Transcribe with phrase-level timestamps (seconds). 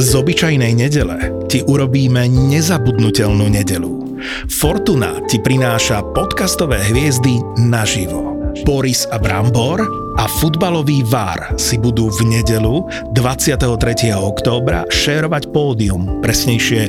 [0.00, 4.16] Z obyčajnej nedele ti urobíme nezabudnutelnú nedelu.
[4.48, 8.32] Fortuna ti prináša podcastové hviezdy naživo.
[8.64, 9.84] Boris a Brambor
[10.16, 12.80] a futbalový VAR si budú v nedelu
[13.12, 14.16] 23.
[14.16, 16.88] októbra šérovať pódium, presnejšie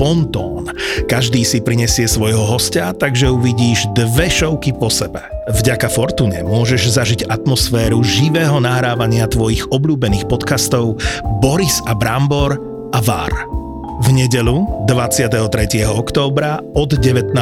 [0.00, 0.72] pontón.
[1.04, 5.20] Každý si prinesie svojho hostia, takže uvidíš dve šovky po sebe.
[5.52, 10.96] Vďaka Fortune môžeš zažiť atmosféru živého nahrávania tvojich obľúbených podcastov
[11.44, 12.56] Boris a Brambor
[12.96, 13.60] a VAR
[14.00, 15.84] v nedelu 23.
[15.84, 17.36] októbra od 19.00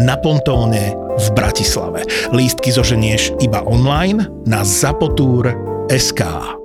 [0.00, 2.08] na Pontóne v Bratislave.
[2.32, 6.57] Lístky zoženieš iba online na zapotur.sk.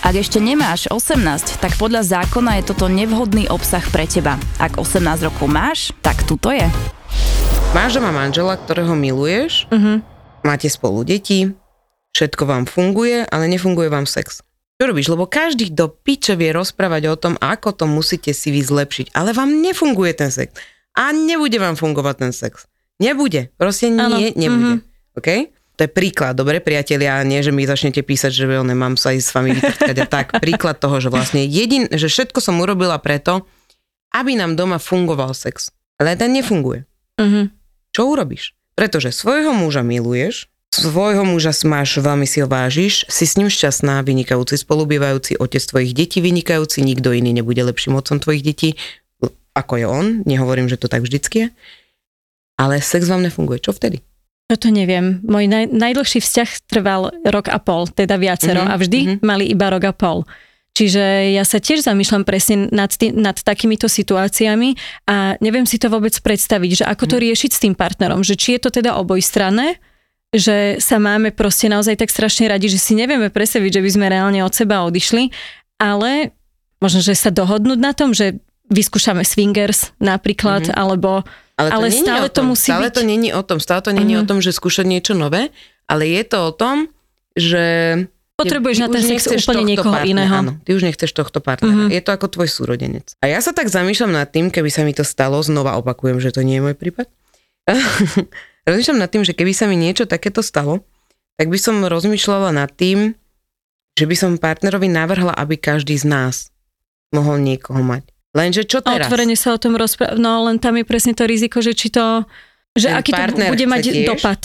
[0.00, 1.20] Ak ešte nemáš 18,
[1.58, 4.38] tak podľa zákona je toto nevhodný obsah pre teba.
[4.56, 6.64] Ak 18 rokov máš, tak tuto je.
[7.70, 10.00] Máš doma manžela, ktorého miluješ, Mhm.
[10.42, 11.52] máte spolu deti,
[12.10, 14.40] všetko vám funguje, ale nefunguje vám sex.
[14.74, 15.10] Čo robíš?
[15.10, 19.34] Lebo každý do piče vie rozprávať o tom, ako to musíte si vy zlepšiť, ale
[19.34, 20.54] vám nefunguje ten sex.
[20.94, 22.64] A nebude vám fungovať ten sex.
[22.96, 23.50] Nebude.
[23.52, 24.16] Proste nie, Áno.
[24.16, 24.72] nebude.
[25.14, 25.50] OK?
[25.78, 29.26] To je príklad, dobre priatelia, nie, že mi začnete písať, že jo, nemám sa ísť
[29.30, 30.26] s vami vytrtkať a tak.
[30.44, 33.46] Príklad toho, že vlastne jedin, že všetko som urobila preto,
[34.10, 35.70] aby nám doma fungoval sex.
[36.02, 36.82] Ale ten nefunguje.
[37.22, 37.54] Mhm.
[37.94, 38.58] Čo urobíš?
[38.74, 44.02] Pretože svojho muža miluješ, svojho muža máš, veľmi si ho vážiš, si s ním šťastná,
[44.02, 48.68] vynikajúci spolubývajúci, otec tvojich detí vynikajúci, nikto iný nebude lepším otcom tvojich detí,
[49.54, 51.48] ako je on, nehovorím, že to tak vždycky je,
[52.58, 53.62] ale sex vám nefunguje.
[53.62, 54.02] Čo vtedy?
[54.48, 55.20] Toto neviem.
[55.28, 59.14] Môj naj, najdlhší vzťah trval rok a pol, teda viacero Mhm, a vždy mhm.
[59.20, 60.24] mali iba rok a pol.
[60.72, 64.78] Čiže ja sa tiež zamýšľam presne nad, tý, nad takýmito situáciami
[65.10, 67.22] a neviem si to vôbec predstaviť, že ako to Mhm.
[67.28, 69.76] riešiť s tým partnerom, že či je to teda obojstranné,
[70.32, 74.06] že sa máme proste naozaj tak strašne radi, že si nevieme predstaviť, že by sme
[74.08, 75.28] reálne od seba odišli,
[75.76, 76.32] ale
[76.80, 78.38] možno, že sa dohodnúť na tom, že
[78.72, 80.74] vyskúšame swingers napríklad, Mhm.
[80.78, 81.20] alebo
[81.58, 83.80] Ale, to Ale není stále tom, to musí stále byť- to není o tom, stále
[83.82, 84.22] to není Mhm.
[84.22, 85.50] o tom, že skúšať niečo nové,
[85.84, 86.86] ale je to o tom,
[87.34, 87.64] že
[88.36, 90.30] potrebuješ na ten sex úplne niekoho partnera, iného.
[90.32, 91.86] Áno, ty už nechceš tohto partnera.
[91.86, 91.90] Mhm.
[91.90, 93.18] Je to ako tvoj súrodenec.
[93.18, 96.30] A ja sa tak zamýšľam nad tým, keby sa mi to stalo, znova opakujem, že
[96.30, 97.10] to nie je môj prípad.
[98.64, 100.86] rozmýšľam nad tým, že keby sa mi niečo takéto stalo,
[101.34, 103.18] tak by som rozmýšľala nad tým,
[103.92, 106.34] že by som partnerovi navrhla, aby každý z nás
[107.10, 108.06] mohol niekoho mať.
[108.36, 109.08] Lenže čo A teraz?
[109.08, 112.28] otvorene sa o tom rozprávať, no len tam je presne to riziko, že či to,
[112.76, 114.04] že Ten aký to bude mať tiež?
[114.04, 114.40] dopad.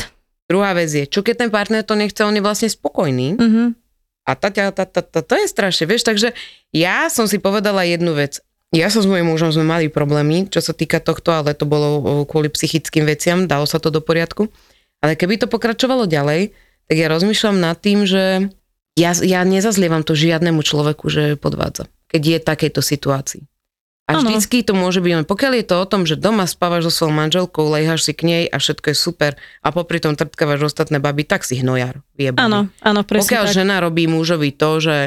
[0.48, 3.36] Druhá vec je, čo keď ten partner to nechce, on je vlastne spokojný.
[3.36, 3.64] Mhm.
[4.24, 6.32] A tá, tá, tá, tá, tá, to je strašne, vieš, takže
[6.72, 8.40] ja som si povedala jednu vec.
[8.72, 12.00] Ja som s mojím mužom sme mali problémy, čo sa týka tohto, ale to bolo
[12.00, 14.48] o, kvôli psychickým veciam, dalo sa to do poriadku.
[15.04, 16.56] Ale keby to pokračovalo ďalej,
[16.88, 18.48] tak ja rozmýšľam nad tým, že
[18.96, 23.44] ja, ja nezazlievam to žiadnemu človeku, že podvádza, keď je v takejto situácii.
[24.04, 24.28] A Áno.
[24.28, 27.16] vždycky to môže byť, len pokiaľ je to o tom, že doma spávaš so svojou
[27.16, 29.32] manželkou, lejhaš si k nej a všetko je super
[29.64, 32.04] a popri tom trtkávaš ostatné baby, tak si hnojar.
[32.36, 33.56] Áno, áno, presne Pokiaľ tak.
[33.56, 34.98] žena robí mužovi to, že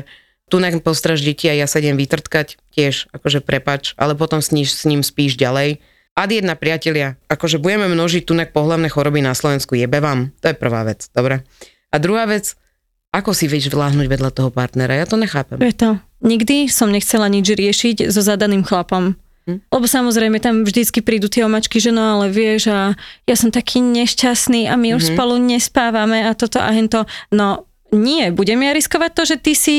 [0.49, 4.49] tu nech postraž deti a ja sa idem vytrtkať, tiež akože prepač, ale potom s,
[4.49, 5.77] ním, s ním spíš ďalej.
[6.17, 10.33] Ad jedna priatelia, akože budeme množiť tunak pohlavné choroby na Slovensku, jebe vám.
[10.41, 11.45] To je prvá vec, dobre.
[11.93, 12.57] A druhá vec,
[13.13, 15.61] ako si vieš vláhnuť vedľa toho partnera, ja to nechápem.
[15.61, 16.01] Je to.
[16.27, 19.15] Nikdy som nechcela nič riešiť so zadaným chlapom.
[19.47, 19.63] Hm.
[19.63, 23.79] Lebo samozrejme tam vždycky prídu tie omačky, že no ale vieš a ja som taký
[23.79, 25.11] nešťastný a my už Mhm.
[25.15, 27.07] spolu nespávame a toto a hento.
[27.31, 29.77] No nie, budem ja riskovať to, že ty si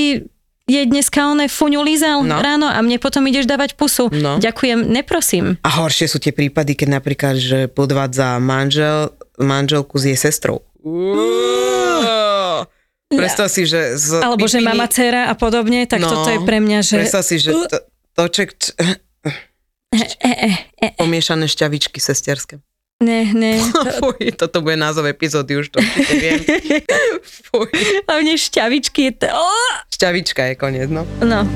[0.64, 2.40] je dneska oné fuňu lízal No.
[2.40, 4.08] ráno a mne potom ideš dávať pusu.
[4.10, 4.36] No.
[4.38, 5.60] Ďakujem, neprosím.
[5.62, 10.64] A horšie sú tie prípady, keď napríklad, že podvádza manžel, manželku s jej sestrou.
[13.10, 16.40] Predstav si, že z Alebo že pipiny- mama, dcera a podobne, tak No, toto je
[16.42, 16.96] pre mňa, že...
[16.98, 17.78] Predstav si, že to,
[18.14, 18.76] toček, č-
[19.88, 22.60] E, e, e, e, pomiešané šťavičky sesterské.
[23.00, 23.56] ne, ne.
[23.74, 25.80] To, Fuj, toto bude názov epizódy, už to
[26.12, 26.44] viem.
[27.48, 27.72] Fuj.
[28.04, 29.28] hlavne šťavičky je to...
[29.30, 29.72] Oh!
[29.88, 31.08] Šťavička je koniec, no.
[31.24, 31.48] No,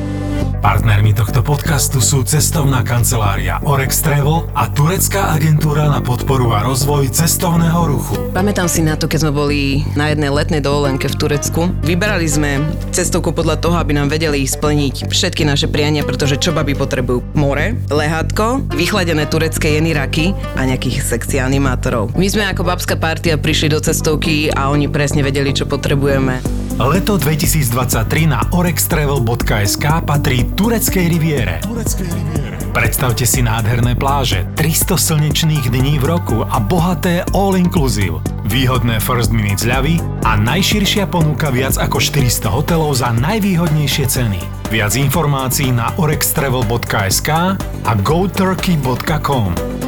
[0.62, 7.10] Partnermi tohto podcastu sú cestovná kancelária Orex Travel a turecká agentúra na podporu a rozvoj
[7.10, 8.14] cestovného ruchu.
[8.30, 11.74] Pamätám si na to, keď sme boli na jednej letnej dovolenke v Turecku.
[11.82, 12.62] Vyberali sme
[12.94, 17.26] cestovku podľa toho, aby nám vedeli splniť všetky naše priania, pretože čo baby potrebujú?
[17.34, 22.14] More, lehátko, vychladené turecké jeny raky a nejakých sexy animátorov.
[22.14, 26.61] My sme ako babská partia prišli do cestovky a oni presne vedeli, čo potrebujeme.
[26.82, 31.56] Leto 2023 na orextravel.sk patrí tureckej riviére.
[32.74, 38.24] Predstavte si nádherné pláže, 300 slnečných dní v roku a bohaté all inclusive.
[38.50, 44.42] výhodné first minute zľavy a najširšia ponuka viac ako 400 hotelov za najvýhodnejšie ceny.
[44.74, 47.30] Viac informácií na orextravel.sk
[47.86, 49.81] a goturkey.com.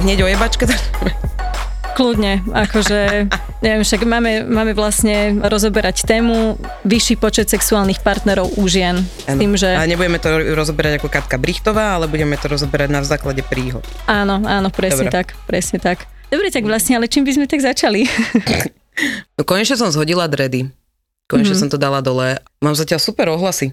[0.00, 0.64] tak hneď o jebačke.
[1.92, 3.28] Kľudne, akože,
[3.60, 6.56] neviem, však máme, máme vlastne rozoberať tému
[6.88, 9.04] vyšší počet sexuálnych partnerov u žien.
[9.28, 9.68] S tým, že...
[9.68, 13.84] A nebudeme to rozoberať ako Katka Brichtová, ale budeme to rozoberať na základe príhod.
[14.08, 15.20] Áno, áno, presne Dobre.
[15.20, 16.08] tak, presne tak.
[16.32, 18.08] Dobre, tak vlastne, ale čím by sme tak začali?
[19.36, 20.68] No konečne som zhodila dredy.
[21.24, 21.62] Konečne Mhm.
[21.62, 22.36] som to dala dole.
[22.60, 23.72] Mám zatiaľ super ohlasy.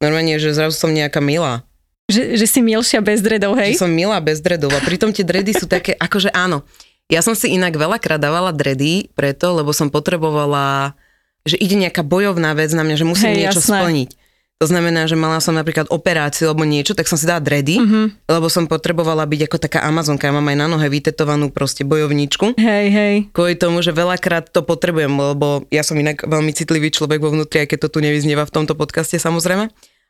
[0.00, 1.64] Normálne, že zrazu som nejaká milá.
[2.06, 3.74] Že, že si milšia bez dredov, hej?
[3.74, 6.62] Že som milá bez dredov a pritom tie dredy sú také, akože áno.
[7.06, 10.98] Ja som si inak veľakrát dávala dredy preto, lebo som potrebovala,
[11.46, 13.78] že ide nejaká bojovná vec na mňa, že musím Hej, niečo jasné.
[13.78, 14.10] splniť.
[14.56, 18.24] To znamená, že mala som napríklad operáciu alebo niečo, tak som si dala dredy, Mhm.
[18.26, 20.26] lebo som potrebovala byť ako taká Amazonka.
[20.26, 22.56] Ja mám aj na nohe vytetovanú proste bojovničku.
[22.56, 23.14] Hej, hej.
[23.30, 27.62] Kvôli tomu, že veľakrát to potrebujem, lebo ja som inak veľmi citlivý človek vo vnútri,
[27.62, 29.68] aj keď to tu nevyznieva v tomto podcaste samozrejme.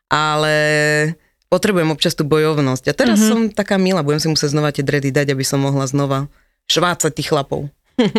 [0.08, 0.54] Ale
[1.56, 2.84] potrebujem občas tú bojovnosť.
[2.90, 3.24] A teraz Mhm.
[3.24, 3.48] mm-hmm.
[3.48, 6.28] som taká milá, budem si musieť znova tie dredy dať, aby som mohla znova
[6.68, 7.72] švácať tých chlapov.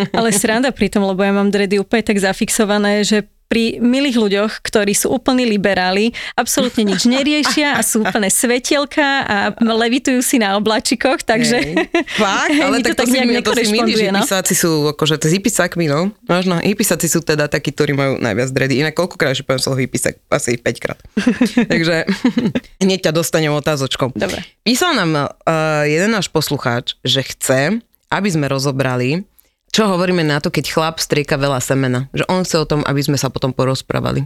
[0.09, 4.51] Ale sranda pri tom, lebo ja mám dredy úplne tak zafixované, že pri milých ľuďoch,
[4.59, 10.59] ktorí sú úplní liberáli, absolútne nič neriešia a sú úplne svetielka a levitujú si na
[10.59, 11.87] oblačikoch, takže...
[12.19, 12.51] Fakt?
[12.51, 14.21] Hej, Ale tak to, tak si, nejak mi- to si milíš, nekorešponduje, no.
[14.51, 16.11] sú, akože to s hippisakmi, no.
[16.27, 18.83] Možno, hippisáci sú teda takí, ktorí majú najviac dredy.
[18.83, 20.19] Inak koľkokrát, že poviem slovo hippisak?
[20.27, 20.99] Asi 5 krát.
[21.71, 22.03] Takže
[22.83, 24.11] hneď ťa dostanem otázočkou.
[24.11, 24.43] Dobre.
[24.67, 27.79] Písal nám uh, jeden náš poslucháč, že chce,
[28.11, 29.23] aby sme rozobrali,
[29.77, 32.09] čo hovoríme na to, keď chlap strieka veľa semena.
[32.09, 34.25] Že on chce o tom, aby sme sa potom porozprávali.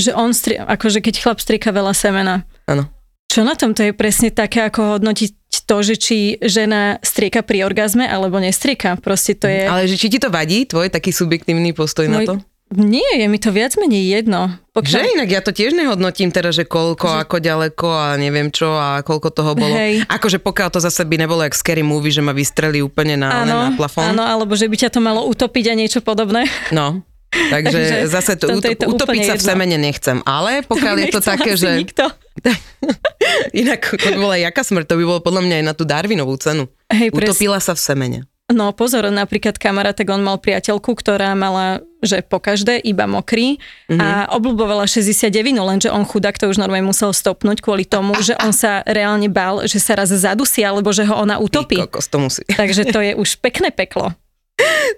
[0.00, 2.48] Že on, stri- akože keď chlap strieka veľa semena.
[2.64, 2.88] Áno.
[3.28, 7.68] Čo na tom to je presne také, ako hodnotiť to, že či žena strieka pri
[7.68, 8.96] orgazme alebo nestrieka.
[8.96, 9.68] Proste to je...
[9.68, 12.34] Ale že či ti to vadí, tvoj taký subjektívny postoj na Môj- to?
[12.74, 14.50] Nie, je mi to viac menej jedno.
[14.74, 17.22] Že inak ja to tiež nehodnotím teraz, že koľko, že...
[17.22, 19.70] ako ďaleko a neviem čo a koľko toho bolo.
[19.70, 20.02] Hej.
[20.10, 23.56] Akože pokiaľ to zase by nebolo jak Scary Movie, že ma vystrelí úplne na, Áno,
[23.70, 24.10] na plafón.
[24.10, 26.50] áno, alebo že by ťa to malo utopiť a niečo podobné.
[26.74, 27.06] No.
[27.34, 29.50] Takže Takže zase to, je to utopiť sa v jedno.
[29.54, 30.22] semene nechcem.
[30.22, 31.82] Ale pokiaľ je to také, že...
[31.82, 32.06] Nikto.
[33.62, 36.34] Inak to by bola jaká smrť, to by bolo podľa mňa aj na tú Darwinovú
[36.38, 36.70] cenu.
[36.90, 37.34] Hej, pres...
[37.34, 38.18] Utopila sa v semene.
[38.54, 43.58] No pozor, napríklad kamarát, tak on mal priateľku, ktorá mala, že po každé iba mokrý
[43.90, 43.98] Mhm.
[43.98, 48.38] a obľúbovala 69, no lenže on chudák to už normálne musel stopnúť kvôli tomu, že
[48.38, 51.74] on sa reálne bál, že sa raz zadusí, alebo že ho ona utopí.
[51.76, 52.46] kokos, to musí.
[52.54, 54.14] Takže to je už pekné peklo.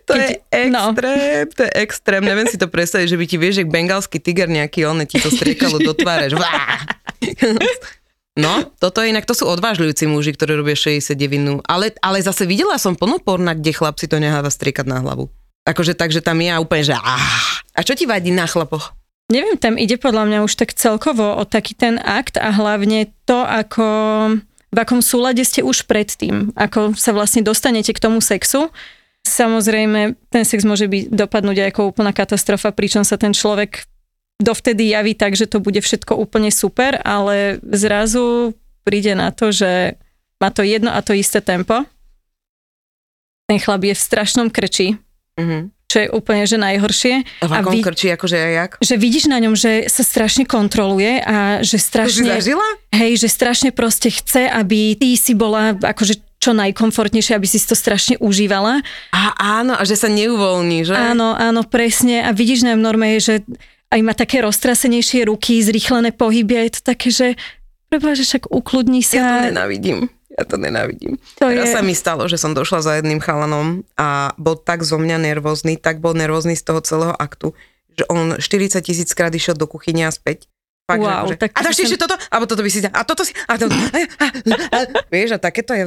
[0.05, 0.93] To Keď- je no.
[0.93, 2.21] extrém, to je extrém.
[2.21, 5.33] Neviem si to predstaviť, že by ti vieš, že bengalský tiger nejaký, on ti to
[5.33, 6.29] striekalo do tváre.
[6.29, 6.37] Že...
[8.37, 12.77] No, toto je inak, to sú odvážľujúci muži, ktorí robia 69 ale, ale zase videla
[12.77, 15.33] som plno porna, kde chlapci to neháva striekať na hlavu.
[15.65, 17.65] Akože tak, že tam je a úplne, že áh.
[17.73, 18.93] A čo ti vadí na chlapoch?
[19.33, 23.43] Neviem, tam ide podľa mňa už tak celkovo o taký ten akt a hlavne to,
[23.43, 23.87] ako
[24.71, 28.71] v akom súlade ste už predtým, ako sa vlastne dostanete k tomu sexu.
[29.27, 33.89] Samozrejme, ten sex môže byť dopadnúť aj ako úplná katastrofa, pričom sa ten človek
[34.39, 38.53] dovtedy javí tak, že to bude všetko úplne super, ale zrazu
[38.83, 39.97] príde na to, že
[40.37, 41.85] má to jedno a to isté tempo.
[43.47, 44.99] Ten chlap je v strašnom krči,
[45.37, 45.71] Mhm.
[45.87, 47.15] čo je úplne že najhoršie.
[47.41, 48.71] A v A akom vy- krči, akože jak?
[48.81, 52.67] že vidíš na ňom, že sa strašne kontroluje a že To si strašne, zažila?
[52.91, 57.73] hej, že strašne proste chce, aby ty si bola akože čo najkomfortnejšie, aby si to
[57.73, 58.83] strašne užívala.
[59.11, 59.21] A
[59.61, 60.93] áno, a že sa neuvoľní, že?
[60.93, 62.21] Áno, áno, presne.
[62.21, 63.41] A vidíš na norme, že
[63.89, 67.27] aj má také roztrasenejšie ruky, zrýchlené pohyby a je to také, že
[67.87, 69.27] preboha, že však ukludni Ja to sa.
[69.47, 69.99] nenávidím.
[70.29, 71.17] Ja to nenávidím.
[71.39, 74.83] To Raz je- sa mi stalo, že som došla za jedným chalanom a bol tak
[74.83, 77.57] zo mňa nervózny, tak bol nervózny z toho celého aktu,
[77.91, 80.45] že on 40 tisíc krát išiel do kuchyne a späť.
[80.85, 82.15] Fakt, že Wow, akože, tak a dáš ešte toto?
[82.29, 82.79] Alebo toto by si.
[82.85, 83.33] A toto si...
[83.43, 83.91] A toto, a,
[84.23, 84.27] a,
[84.71, 84.79] a,
[85.09, 85.83] vieš, a takéto ja.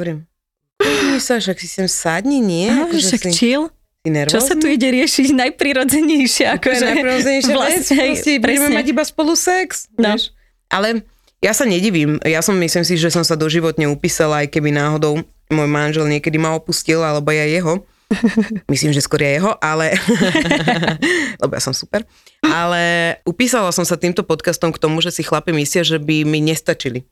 [0.75, 2.68] Kúkni sa, však si sem sadni, nie?
[2.68, 3.72] Áno, Akože však si, chill.
[4.10, 4.36] Nervózny?
[4.36, 6.46] Čo sa tu ide riešiť najprirodzenejšie?
[6.46, 9.88] To je Akože, najprirodzenejšia vec, vlastne, hej, proste budeme mať iba spolu sex.
[9.96, 10.13] No.
[10.13, 10.34] Vieš?
[10.70, 11.06] Ale
[11.39, 15.24] ja sa nedivím, ja som myslím si, že som sa doživotne upísala, aj keby náhodou
[15.50, 17.86] môj manžel niekedy ma opustil, alebo ja jeho.
[18.74, 19.94] Myslím, že skôr ja jeho, ale...
[21.42, 22.06] lebo ja som super.
[22.42, 26.42] Ale upísala som sa týmto podcastom k tomu, že si chlapi myslia, že by mi
[26.42, 27.06] nestačili.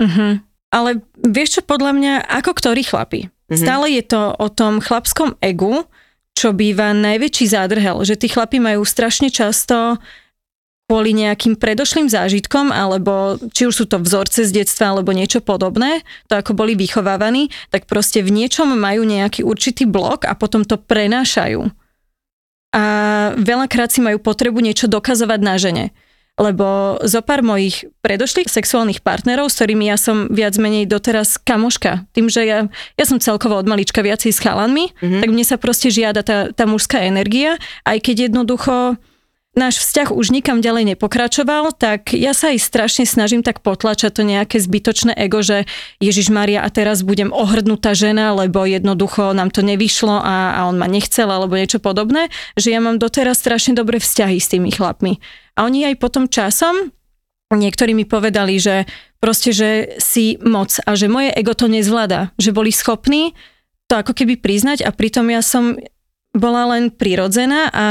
[0.00, 0.44] Mhm.
[0.72, 3.28] Ale vieš čo, podľa mňa, ako ktorí chlapi.
[3.28, 3.60] Mm-hmm.
[3.60, 5.84] Stále je to o tom chlapskom egu,
[6.32, 10.00] čo býva najväčší zádrhel, že tí chlapi majú strašne často
[10.90, 16.04] kvôli nejakým predošlým zážitkom, alebo či už sú to vzorce z detstva, alebo niečo podobné,
[16.28, 20.76] to ako boli vychovávaní, tak proste v niečom majú nejaký určitý blok a potom to
[20.76, 21.64] prenášajú.
[22.76, 22.84] A
[23.40, 25.84] veľakrát si majú potrebu niečo dokazovať na žene
[26.42, 32.02] lebo zo pár mojich predošlých sexuálnych partnerov, s ktorými ja som viac menej doteraz kamoška,
[32.10, 32.66] tým, že ja,
[32.98, 35.22] ja som celkovo od malička viacej s chalanmi, mm-hmm.
[35.22, 37.54] tak mne sa proste žiada tá, tá mužská energia,
[37.86, 38.98] aj keď jednoducho
[39.52, 44.22] náš vzťah už nikam ďalej nepokračoval, tak ja sa aj strašne snažím tak potlačať to
[44.24, 45.68] nejaké zbytočné ego, že
[46.00, 50.80] Ježiš Maria a teraz budem ohrdnutá žena, lebo jednoducho nám to nevyšlo a, a on
[50.80, 55.20] ma nechcel alebo niečo podobné, že ja mám doteraz strašne dobré vzťahy s tými chlapmi.
[55.60, 56.88] A oni aj potom časom,
[57.52, 58.88] niektorí mi povedali, že
[59.20, 63.36] proste, že si moc a že moje ego to nezvláda, že boli schopní
[63.92, 65.76] to ako keby priznať a pritom ja som
[66.32, 67.84] bola len prirodzená a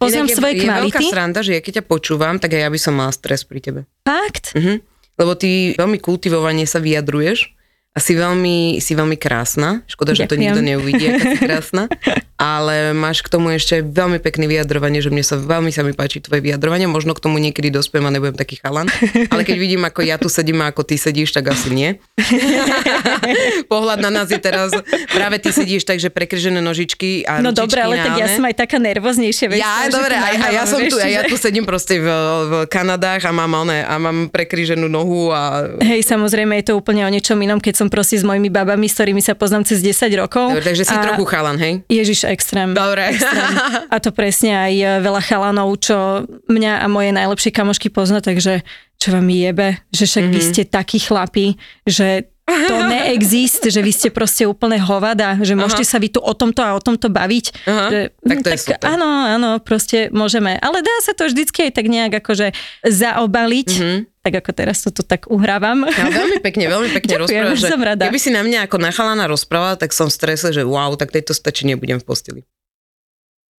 [0.00, 0.88] poznám je, svoje je kvality.
[0.88, 3.44] Je veľká sranda, že ja keď ťa počúvam, tak aj ja by som mala stres
[3.44, 3.80] pri tebe.
[4.02, 4.56] Fakt?
[4.56, 4.80] Mhm.
[5.20, 7.52] Lebo ty veľmi kultivovane sa vyjadruješ
[7.92, 9.84] a si veľmi, si veľmi krásna.
[9.84, 11.92] Škoda, že to nikto neuvidí, aká si krásna.
[12.40, 16.24] Ale máš k tomu ešte veľmi pekné vyjadrovanie, že mne sa veľmi sa mi páči
[16.24, 16.88] tvoje vyjadrovanie.
[16.88, 18.88] Možno k tomu niekedy dospiem a nebudem taký chalan.
[19.28, 22.00] Ale keď vidím, ako ja tu sedím a ako ty sedíš, tak asi nie.
[23.72, 24.72] Pohľad na nás je teraz,
[25.12, 28.56] práve ty sedíš tak, že prekryžené nožičky a No dobre, ale tak ja som aj
[28.56, 29.52] taká nervóznejšia.
[29.52, 32.08] Ja, dobre, a, a ja som tu, a ja tu sedím proste v,
[32.48, 35.68] v Kanadách a mám, one, a mám prekryženú nohu a...
[35.84, 38.94] Hej, samozrejme je to úplne o niečom inom, keď som proste s mojimi babami, s
[38.94, 40.54] ktorými sa poznám cez 10 rokov.
[40.54, 41.02] Dobre, takže si a...
[41.02, 41.82] trochu chalan, hej?
[41.90, 42.70] Ježiš, extrém.
[42.70, 43.10] Dobre.
[43.10, 43.50] Extrém.
[43.94, 48.62] A to presne aj e, veľa chalanov, čo mňa a moje najlepšie kamošky pozná, takže
[49.02, 50.38] čo vám jebe, že však mm-hmm.
[50.38, 55.84] vy ste takí chlapi, že to neexist, že vy ste proste úplne hovada, že môžete
[55.86, 55.90] Aha.
[55.90, 57.46] sa vy tu o tomto a o tomto baviť.
[57.66, 58.86] Aha, že, tak to tak, je super.
[58.86, 60.58] Áno, áno, proste môžeme.
[60.58, 62.54] Ale dá sa to vždycky aj tak nejak akože
[62.86, 63.70] zaobaliť.
[63.74, 64.11] Mm-hmm.
[64.22, 65.82] Tak ako teraz to tu tak uhrávam.
[65.82, 67.72] No, veľmi pekne, veľmi pekne Ďakujem, rozprávaš.
[67.74, 68.06] som rada.
[68.06, 71.10] Keby si na mňa ako na chalana rozprával, tak som v strese, že wow, tak
[71.10, 72.40] tejto stačí nebudem v posteli.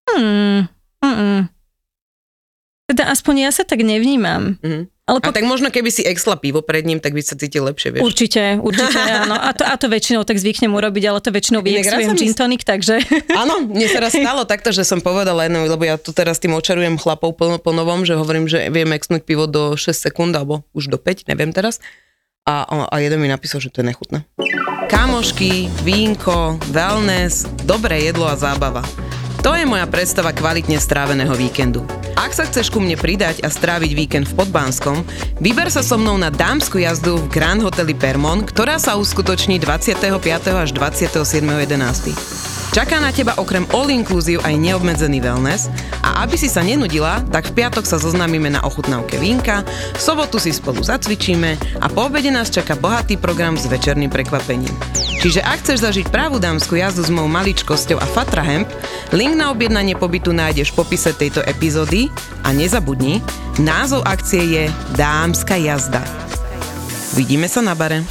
[0.07, 0.67] Hmm,
[1.03, 1.51] mm,
[2.87, 4.55] Teda aspoň ja sa tak nevnímam.
[4.63, 4.92] Mhm.
[5.03, 7.99] Ale A tak možno keby si exla pivo pred ním, tak by sa cítil lepšie,
[7.99, 8.07] vieš.
[8.07, 8.95] Určite, určite,
[9.27, 9.35] áno.
[9.35, 13.03] A to, a to väčšinou tak zvyknem urobiť, ale to väčšinou vyextrujem gin tonic, takže...
[13.43, 16.55] Áno, mne sa raz stalo takto, že som povedala jedno, lebo ja tu teraz tým
[16.55, 20.63] očarujem chlapov plno po novom, že hovorím, že viem exnúť pivo do 6 sekúnd, alebo
[20.71, 21.83] už do 5, neviem teraz.
[22.47, 24.23] A, a jeden mi napísal, že to je nechutné.
[24.87, 28.87] Kamošky, vínko, wellness, dobré jedlo a zábava.
[29.43, 31.83] To je moja predstava kvalitne stráveného víkendu.
[32.15, 35.03] Ak sa chceš ku mne pridať a stráviť víkend v Podbánskom,
[35.43, 39.99] vyber sa so mnou na dámsku jazdu v Grand Hoteli Permon, ktorá sa uskutoční 25.
[40.47, 42.62] až 27.11.
[42.73, 45.69] Čaká na teba okrem all inclusive aj neobmedzený wellness
[46.01, 49.61] a aby si sa nenudila, tak v piatok sa zoznámime na ochutnávke vínka,
[49.93, 54.73] v sobotu si spolu zacvičíme a po obede nás čaká bohatý program s večerným prekvapením.
[55.21, 58.65] Čiže ak chceš zažiť pravú dámsku jazdu s mou maličkosťou a Fatra Hemp,
[59.13, 62.09] link na objednanie pobytu nájdeš v popise tejto epizódy
[62.41, 63.21] a nezabudni,
[63.61, 64.63] názov akcie je
[64.97, 66.01] Dámska jazda.
[67.13, 68.01] Vidíme sa na bare.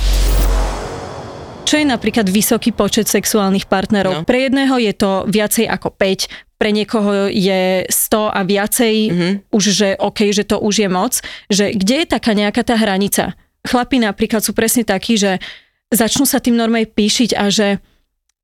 [1.73, 4.13] Čo je napríklad vysoký počet sexuálnych partnerov?
[4.13, 4.29] No.
[4.29, 6.29] Pre jedného je to viacej ako 5,
[6.61, 9.29] pre niekoho je 100 a viacej, Mhm.
[9.49, 11.17] už že OK, že to už je moc.
[11.49, 13.33] Že kde je taká nejaká tá hranica?
[13.65, 15.41] Chlapi napríklad sú presne takí, že
[15.89, 17.81] začnú sa tým normálne píšiť a že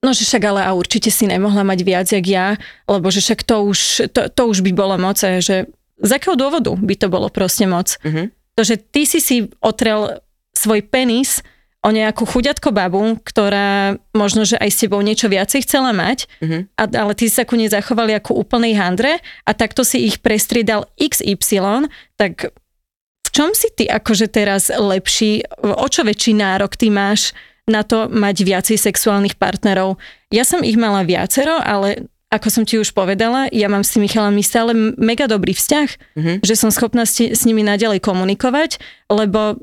[0.00, 2.56] no že však ale a určite si nemohla mať viac jak ja,
[2.88, 5.66] lebo že však to už, to, to už by bolo moc že
[5.98, 7.98] z akého dôvodu by to bolo proste moc?
[8.06, 8.30] Mhm.
[8.56, 10.22] To, že ty si si otrel
[10.56, 11.42] svoj penis
[11.78, 16.58] o nejakú chuďatko babu, ktorá možno, že aj s tebou niečo viacej chcela mať, Mhm.
[16.74, 20.90] a, ale ty sa ku nej zachovali ako úplnej handre a takto si ich prestriedal
[20.98, 21.86] XY,
[22.18, 22.50] tak
[23.22, 27.30] v čom si ty akože teraz lepší, o čo väčší nárok ty máš
[27.68, 30.00] na to mať viacej sexuálnych partnerov?
[30.34, 34.10] Ja som ich mala viacero, ale ako som ti už povedala, ja mám s tými
[34.10, 36.32] chalami stále mega dobrý vzťah, Mhm.
[36.42, 39.56] že som schopná s, s nimi naďalej komunikovať, lebo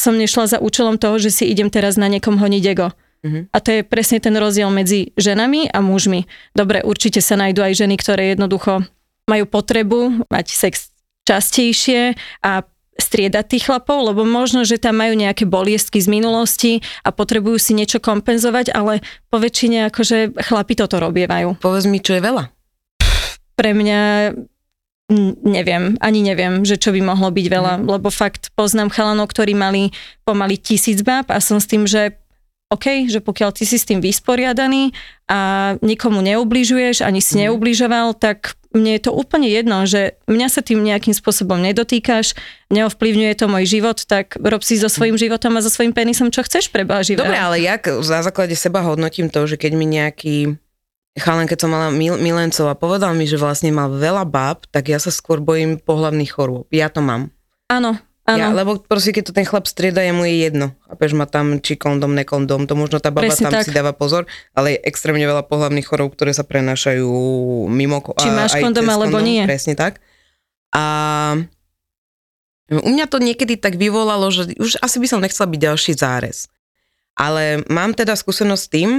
[0.00, 2.88] som nešla za účelom toho, že si idem teraz na niekom honiť ego.
[3.20, 3.52] Mhm.
[3.52, 6.24] A to je presne ten rozdiel medzi ženami a mužmi.
[6.56, 8.88] Dobre, určite sa nájdú aj ženy, ktoré jednoducho
[9.28, 10.88] majú potrebu mať sex
[11.28, 12.64] častejšie a
[13.00, 17.72] striedať tých chlapov, lebo možno, že tam majú nejaké boliestky z minulosti a potrebujú si
[17.72, 19.00] niečo kompenzovať, ale
[19.32, 21.56] po väčšine akože chlapi toto robievajú.
[21.60, 22.52] Povedz mi, čo je veľa.
[23.56, 24.00] Pre mňa
[25.42, 27.82] neviem, ani neviem, že čo by mohlo byť veľa, Mhm.
[27.82, 27.88] mm.
[27.90, 29.90] lebo fakt poznám chalanov, ktorí mali
[30.22, 32.14] pomaly tisíc bab a som s tým, že
[32.70, 34.94] OK, že pokiaľ ty si s tým vysporiadaný
[35.26, 37.40] a nikomu neubližuješ, ani si Mhm.
[37.50, 42.38] neubližoval, tak mne je to úplne jedno, že mňa sa tým nejakým spôsobom nedotýkaš,
[42.70, 46.46] neovplyvňuje to môj život, tak rob si so svojím životom a so svojím penisom, čo
[46.46, 47.26] chceš pre Boha živého.
[47.26, 50.54] Dobre, ale ja na základe seba hodnotím to, že keď mi nejaký
[51.14, 54.86] chalan, keď som mala mil, milencov a povedal mi, že vlastne mal veľa báb, tak
[54.86, 56.70] ja sa skôr bojím pohlavných chorôb.
[56.70, 57.34] Ja to mám.
[57.66, 58.54] Áno, Ja, áno.
[58.54, 60.70] lebo proste keď to ten chlap strieda, je mu je jedno.
[60.86, 63.66] Chápeš, má tam či kondom, nekondom, to možno tá baba Presne tam tak.
[63.66, 67.10] si dáva pozor, ale je extrémne veľa pohlavných chorôb, ktoré sa prenášajú
[67.66, 69.42] mimo Či a- máš aj kondom, alebo nie.
[69.42, 69.98] Presne tak.
[70.70, 70.84] A
[72.70, 76.46] u mňa to niekedy tak vyvolalo, že už asi by som nechcela byť ďalší zárez.
[77.18, 78.90] Ale mám teda skúsenosť s tým,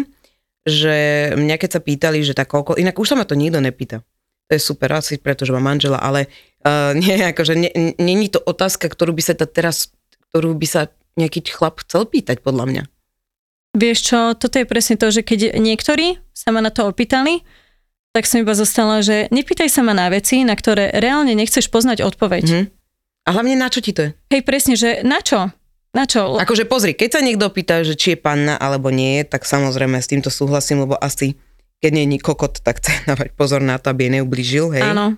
[0.66, 4.06] že mňa keď sa pýtali, že tak koľko, inak už sa ma to nikto nepýta.
[4.50, 6.28] To je super, asi preto, že mám manžela, ale
[6.68, 7.54] uh, nie, akože
[7.98, 9.96] není to otázka, ktorú by sa ta teraz,
[10.30, 10.82] ktorú by sa
[11.18, 12.84] nejaký chlap chcel pýtať, podľa mňa.
[13.72, 17.48] Vieš čo, toto je presne to, že keď niektorí sa ma na to opýtali,
[18.12, 22.04] tak som iba zostala, že nepýtaj sa ma na veci, na ktoré reálne nechceš poznať
[22.04, 22.44] odpoveď.
[22.44, 22.66] Mhm.
[23.22, 24.12] A hlavne na čo ti to je?
[24.34, 25.54] Hej, presne, že na čo?
[25.92, 26.40] Na čo?
[26.40, 30.08] Akože pozri, keď sa niekto pýta, že či je panna alebo nie, tak samozrejme s
[30.08, 31.36] týmto súhlasím, lebo asi
[31.82, 34.86] keď nie je kokot, tak chce dávať pozor na to, aby jej neublížil, hej.
[34.86, 35.18] Áno.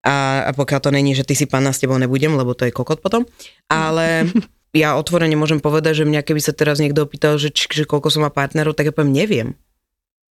[0.00, 2.72] A, a pokiaľ to není, že ty si panna, s tebou nebudem, lebo to je
[2.72, 3.28] kokot potom.
[3.68, 4.24] Ale
[4.72, 8.08] ja otvorene môžem povedať, že mňa keby sa teraz niekto opýtal, že, či, že koľko
[8.08, 9.48] som má partnerov, tak ja poviem, neviem.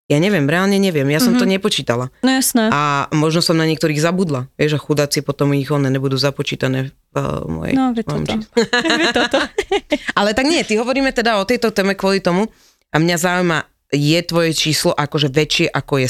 [0.08, 1.40] Ja neviem, reálne neviem, ja som Mhm.
[1.40, 2.08] to nepočítala.
[2.24, 2.72] No jasné.
[2.72, 4.48] A možno som na niektorých zabudla.
[4.56, 7.72] Vieš, a chudáci potom ich one nebudú započítané uh, mojej...
[7.76, 8.34] No, mojom toto.
[9.00, 9.38] Veď toto.
[10.18, 12.50] Ale tak nie, ty hovoríme teda o tejto téme kvôli tomu
[12.92, 13.58] a mňa zaujíma,
[13.94, 16.08] je tvoje číslo akože väčšie ako je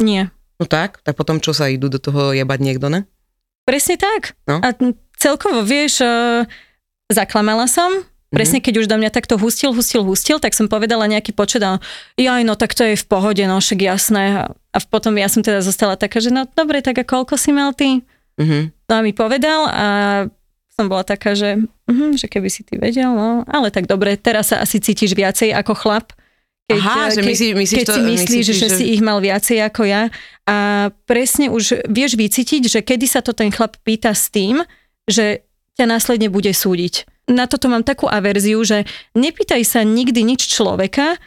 [0.00, 0.06] 100?
[0.06, 0.22] Nie.
[0.56, 3.04] No tak, tak potom čo sa idú do toho jebať niekto, ne?
[3.68, 4.38] Presne tak.
[4.48, 4.62] No.
[4.64, 4.72] A
[5.20, 6.48] celkovo, vieš, uh,
[7.12, 11.30] zaklamala som, Presne keď už do mňa takto hustil, hustil, hustil, tak som povedala nejaký
[11.30, 11.78] počet a
[12.18, 14.50] jaj, no tak to je v pohode, no však jasné.
[14.50, 17.70] A, potom ja som teda zostala taká, že no dobre, tak a koľko si mal
[17.72, 18.02] ty?
[18.36, 18.75] Mhm.
[18.86, 19.86] No a mi povedal a
[20.76, 24.52] som bola taká, že, uh, že keby si ty vedel, no, ale tak dobre, teraz
[24.52, 26.12] sa asi cítiš viacej ako chlap.
[26.66, 29.22] Keď, Aha, že keď, myslíš, myslíš keď to, si myslíš, myslíš, že, si ich mal
[29.22, 30.10] viacej ako ja.
[30.50, 34.66] A presne už vieš vycítiť, že kedy sa to ten chlap pýta s tým,
[35.06, 35.46] že
[35.78, 37.06] ťa následne bude súdiť.
[37.30, 38.82] Na toto mám takú averziu, že
[39.14, 41.18] nepýtaj sa nikdy nič človeka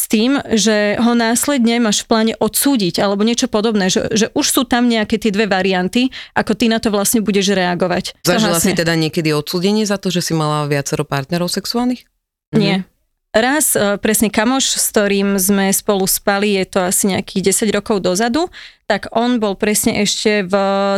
[0.00, 4.46] s tým, že ho následne máš v pláne odsúdiť alebo niečo podobné, že, že už
[4.48, 8.16] sú tam nejaké tie dve varianty, ako ty na to vlastne budeš reagovať.
[8.24, 12.08] Zažila si vlastne- teda niekedy odsúdenie za to, že si mala viacero partnerov sexuálnych?
[12.56, 12.88] Nie.
[13.30, 18.02] Raz e, presne kamoš, s ktorým sme spolu spali, je to asi nejakých 10 rokov
[18.02, 18.50] dozadu,
[18.90, 20.54] tak on bol presne ešte v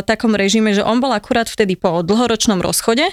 [0.09, 3.05] takom režime, že on bol akurát vtedy po dlhoročnom rozchode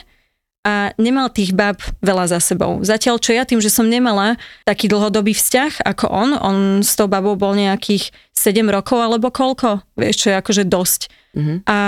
[0.60, 2.84] a nemal tých bab veľa za sebou.
[2.84, 4.36] Zatiaľ, čo ja tým, že som nemala
[4.68, 9.80] taký dlhodobý vzťah ako on, on s tou babou bol nejakých 7 rokov alebo koľko,
[9.96, 11.00] vieš, čo je akože dosť.
[11.32, 11.54] Mhm.
[11.64, 11.78] A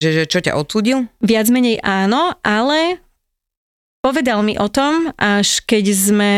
[0.00, 1.10] Že, že čo ťa odsúdil?
[1.20, 3.02] Viac menej áno, ale
[4.00, 6.34] povedal mi o tom, až keď sme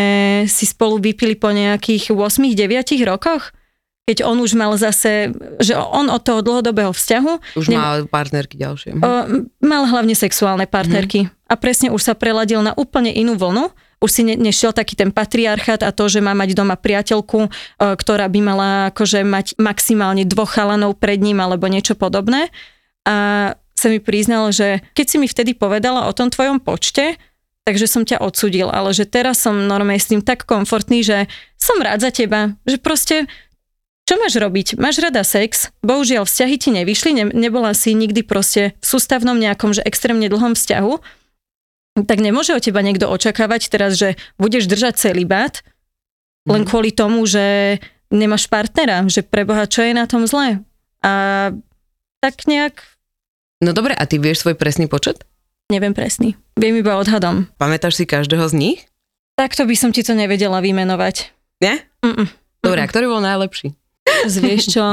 [0.50, 3.54] si spolu vypili po nejakých 8-9 rokoch,
[4.02, 5.30] keď on už mal zase,
[5.62, 8.98] že on od toho dlhodobého vzťahu Už Nem- má partnerky ďalšie.
[8.98, 9.10] o,
[9.62, 13.70] mal hlavne sexuálne partnerky a presne už sa preladil na úplne inú vlnu.
[14.02, 17.48] Už si ne, nešiel taký ten patriarchát a to, že má mať doma priateľku, o,
[17.78, 22.50] ktorá by mala akože mať maximálne dvoch chalanov pred ním alebo niečo podobné.
[23.06, 23.14] A
[23.78, 27.14] sa mi priznal, že keď si mi vtedy povedala o tom tvojom počte,
[27.62, 31.78] takže som ťa odsudil, ale že teraz som normálne s tým tak komfortný, že som
[31.78, 33.30] rád za teba, že proste
[34.02, 34.76] čo máš robiť?
[34.76, 39.72] Máš rada sex, bohužiaľ vzťahy ti nevyšli, ne, nebola si nikdy proste v sústavnom nejakom,
[39.72, 40.92] že extrémne dlhom vzťahu,
[42.02, 45.60] tak nemôže od teba niekto očakávať teraz, že budeš držať celibát
[46.42, 46.68] len Mhm.
[46.68, 47.78] kvôli tomu, že
[48.10, 50.60] nemáš partnera, že preboha, čo je na tom zlé?
[51.00, 51.50] A
[52.18, 52.82] tak nejak,
[53.62, 55.22] No dobre, a ty vieš svoj presný počet?
[55.70, 57.46] neviem presný, viem iba odhadom.
[57.56, 58.78] Pamätáš si každého z nich?
[59.38, 61.30] Takto by som ti to nevedela vymenovať.
[61.62, 61.86] Nie?
[62.02, 62.26] Mm-mm.
[62.60, 63.72] Dobre, a ktorý bol najlepší?
[64.44, 64.84] Vieš čo?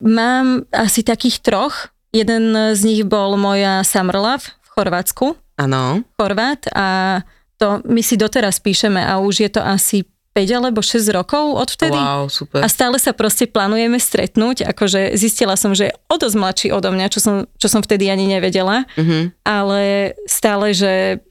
[0.00, 1.92] Mám asi takých troch.
[2.10, 5.26] Jeden z nich bol moja Summer Love v Chorvátsku.
[5.54, 6.02] Áno.
[6.14, 7.20] Chorvát a
[7.56, 10.02] to my si doteraz píšeme a už je to asi
[10.34, 11.94] 5 alebo 6 rokov odvtedy.
[11.94, 12.58] Wow, super.
[12.58, 16.90] A stále sa proste plánujeme stretnúť, akože zistila som, že je o dosť mladší odo
[16.90, 19.30] mňa, čo som, čo som vtedy ani nevedela, Mhm.
[19.46, 19.82] ale
[20.26, 21.22] stále, že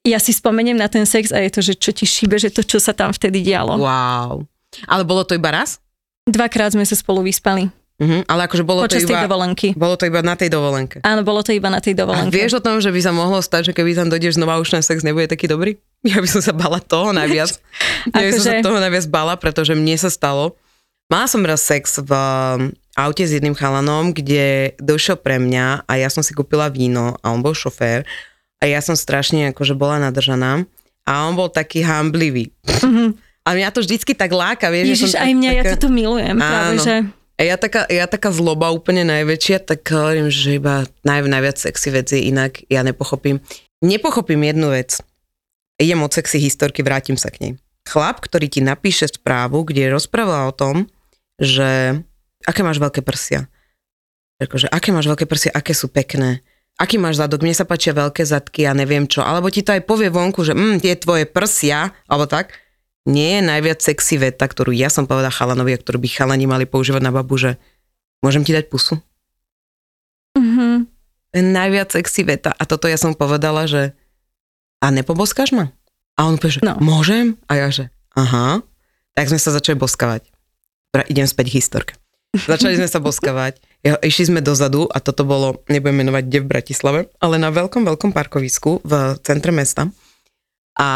[0.00, 2.64] ja si spomeniem na ten sex a je to, že čo ti šíbe, že to,
[2.64, 3.76] čo sa tam vtedy dialo.
[3.76, 4.48] Wow.
[4.88, 5.76] Ale bolo to iba raz?
[6.30, 7.66] Dvakrát sme sa spolu vyspali.
[8.00, 9.28] Mhm, ale akože bolo to počas tej iba...
[9.28, 9.76] dovolenky.
[9.76, 11.04] Bolo to iba na tej dovolenke.
[11.04, 12.32] Áno, bolo to iba na tej A dovolenke.
[12.32, 14.80] vieš o tom, že by sa mohlo stať, že keby tam dojdeš znova už na
[14.80, 15.76] sex, nebude taký dobrý?
[16.08, 17.60] Ja by som sa bala toho najviac.
[18.16, 20.56] Ja by som sa Akože- toho najviac bala, pretože mne sa stalo.
[21.12, 25.92] Mala som raz sex v um, aute s jedným chalanom, kde došiel pre mňa a
[26.00, 28.08] ja som si kúpila víno a on bol šofér
[28.56, 30.64] a ja som strašne akože bola nadržaná
[31.04, 32.54] a on bol taký hamblivý.
[33.44, 34.84] A mňa to vždycky tak láka, vieš.
[34.84, 36.36] že Ježiš, som aj mňa, ja taká- toto milujem.
[36.36, 36.82] Práve, Áno.
[36.84, 41.56] že a ja taká, ja taká zloba úplne najväčšia, tak hovorím, že iba naj, najviac
[41.56, 43.40] sexy veci, inak ja nepochopím.
[43.80, 45.00] Nepochopím jednu vec.
[45.80, 47.52] Idem od sexy historky, vrátim sa k nej.
[47.88, 50.84] Chlap, ktorý ti napíše správu, kde rozpráva o tom,
[51.40, 51.96] že
[52.44, 53.48] aké máš veľké prsia.
[54.36, 56.44] Akože, aké máš veľké prsia, aké sú pekné.
[56.76, 59.24] Aký máš zadok, mne sa páčia veľké zadky a neviem čo.
[59.24, 62.56] Alebo ti to aj povie vonku, že mm, tie tvoje prsia, alebo tak.
[63.08, 66.68] Nie je najviac sexy veta, ktorú ja som povedala chalanovi, a ktorú by chalani mali
[66.68, 67.56] používať na babu, že
[68.20, 69.00] môžem ti dať pusu?
[70.36, 70.86] mhm.
[71.30, 72.50] Je najviac sexy veta.
[72.50, 73.94] A toto ja som povedala, že
[74.82, 75.70] a nepoboskáš ma?
[76.18, 76.74] A on že No.
[76.82, 77.38] môžem?
[77.46, 77.86] A ja, že
[78.18, 78.66] aha.
[79.14, 80.26] Tak sme sa začali boskavať.
[80.90, 81.92] Dobra, idem späť k historke.
[82.34, 83.62] Začali sme sa boskavať.
[83.80, 87.86] Jo, išli sme dozadu a toto bolo, nebudem menovať kde v Bratislave, ale na veľkom,
[87.86, 88.92] veľkom parkovisku v
[89.24, 89.88] centre mesta.
[90.76, 90.88] A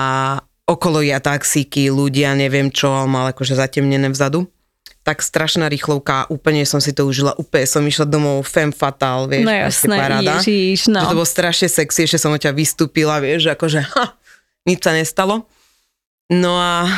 [0.64, 4.48] okolo ja taxíky, ľudia, neviem čo, mal akože zatemnené vzadu.
[5.04, 9.44] Tak strašná rýchlovka, úplne som si to užila, úplne som išla domov, femme fatal, vieš,
[9.44, 10.40] No jasné, paráda.
[10.40, 11.04] ježiš, no.
[11.04, 14.16] Že to bolo strašne sexy, ešte som od ťa vystúpila, vieš, že akože ha,
[14.64, 15.44] nič sa nestalo.
[16.32, 16.88] No a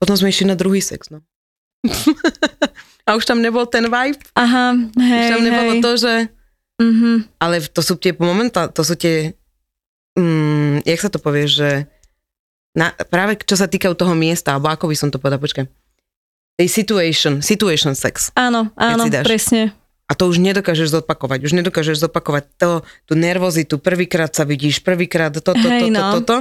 [0.00, 1.20] potom sme išli na druhý sex, no.
[3.04, 5.82] a už tam nebol ten vibe, Aha, hej, už tam nebolo hej.
[5.84, 6.14] to, že...
[6.80, 7.28] Mhm.
[7.44, 9.36] Ale to sú tie momentá, to sú tie...
[10.16, 11.84] Mm, jak sa to povie, že...
[12.74, 15.70] Na, práve čo sa týkajú toho miesta, alebo ako by som to povedal, počkaj.
[16.54, 18.34] Tej situation, situation sex.
[18.34, 19.74] Áno, áno, presne.
[20.04, 21.48] A to už nedokážeš zopakovať.
[21.48, 22.70] Už nedokážeš zopakovať to,
[23.08, 23.80] tú nervozitu.
[23.80, 26.12] Prvýkrát sa vidíš, prvýkrát toto, toto, Hej, toto, no.
[26.20, 26.36] toto.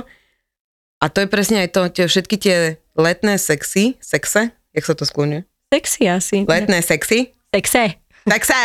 [0.99, 2.57] A to je presne aj to, tie, všetky tie
[2.95, 5.47] letné sexy, sexe, jak sa to skloňuje?
[5.73, 6.37] Sexy asi.
[6.45, 7.33] Letné sexy?
[7.49, 7.97] Sexe.
[8.23, 8.61] Sexe!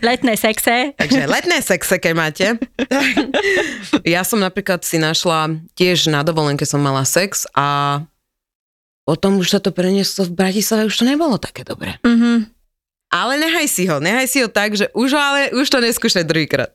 [0.00, 0.96] Letné sexe.
[0.96, 2.46] Takže letné sexe, keď máte.
[4.08, 8.00] ja som napríklad si našla, tiež na dovolenke som mala sex a
[9.04, 12.00] potom už sa to prenieslo v Bratislave, už to nebolo také dobré.
[12.06, 12.48] Mhm.
[13.12, 16.72] Ale nechaj si ho, nechaj si ho tak, že už, ale, už to neskúšaj druhýkrát.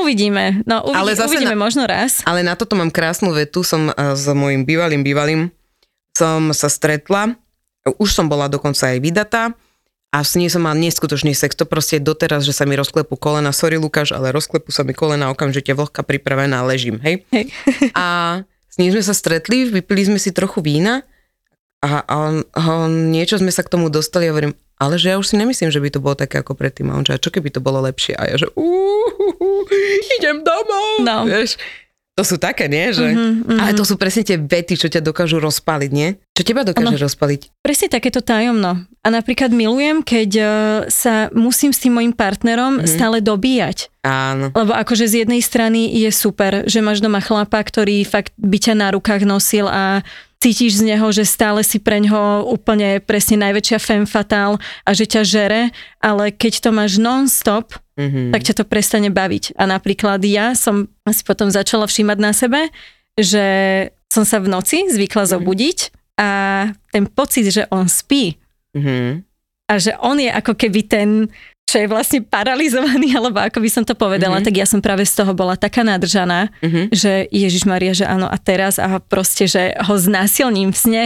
[0.00, 0.64] Uvidíme.
[0.64, 2.24] No, uvidí, Ale zase uvidíme na- možno raz.
[2.24, 5.52] Ale na toto mám krásnu vetu, som eh, s mojim bývalým bývalým
[6.16, 7.36] som sa stretla,
[7.98, 9.52] už som bola dokonca aj vydatá
[10.14, 13.50] a s ním som mal neskutočný sex, to proste doteraz, že sa mi rozklepú kolena,
[13.50, 17.26] sorry Lukáš, ale rozklepú sa mi kolena okamžite vlhka pripravená, ležím, hej.
[17.34, 17.50] Hej.
[17.98, 18.06] A
[18.70, 21.02] s ním sme sa stretli, vypili sme si trochu vína
[21.82, 25.10] a, a on, a on, niečo sme sa k tomu dostali a hovorím, ale že
[25.10, 26.94] ja už si nemyslím, že by to bolo také ako predtým.
[26.94, 28.14] A on že, a čo keby to bolo lepšie?
[28.14, 29.66] A ja že, "Uhuhu,
[30.18, 31.02] idem domov.
[31.02, 31.26] No.
[31.26, 31.58] Vieš,
[32.14, 32.90] to sú také, nie?
[32.90, 33.58] Že, Mhm, mhm.
[33.58, 36.14] Ale to sú presne tie vety, čo ťa dokážu rozpaliť, nie?
[36.30, 37.58] Čo teba dokáže rozpaliť?
[37.60, 38.86] Presne takéto tajomno.
[39.00, 40.48] A napríklad milujem, keď eh,
[40.88, 42.86] sa musím s tým mojim partnerom Mhm.
[42.86, 43.90] stále dobíjať.
[44.00, 44.50] Áno.
[44.50, 48.74] Lebo akože z jednej strany je super, že máš doma chlapa, ktorý fakt by ťa
[48.74, 50.04] na rukách nosil a
[50.44, 55.08] cítiš z neho, že stále si pre ňoho úplne presne najväčšia femme fatale a že
[55.08, 55.72] ťa žere,
[56.04, 58.34] ale keď to máš non-stop, Mhm.
[58.34, 59.54] tak ťa to prestane baviť.
[59.54, 62.74] A napríklad ja som si potom začala všímať na sebe,
[63.14, 63.46] že
[64.10, 66.28] som sa v noci zvykla zobudiť a
[66.90, 68.34] ten pocit, že on spí
[68.74, 69.22] Mhm.
[69.70, 71.30] a že on je ako keby ten,
[71.64, 74.44] čo je vlastne paralizovaný, alebo ako by som to povedala, Mhm.
[74.44, 76.92] tak ja som práve z toho bola taká nadržaná, Mhm.
[76.92, 81.04] že Ježiš Maria, že áno a teraz a proste, že ho znásilním v sne.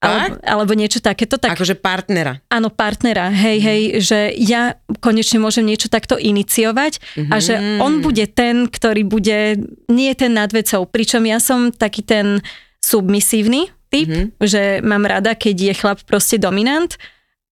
[0.00, 2.40] Alebo, alebo niečo takéto, tak Akože partnera.
[2.48, 3.64] áno, partnera, hej, Mhm.
[3.68, 6.96] hej, že ja konečne môžem niečo takto iniciovať
[7.28, 7.78] a že Mhm.
[7.84, 9.60] on bude ten, ktorý bude,
[9.92, 12.40] nie ten nad vecou, pričom ja som taký ten
[12.80, 14.24] submisívny typ, Mhm.
[14.40, 16.96] že mám rada, keď je chlap proste dominant,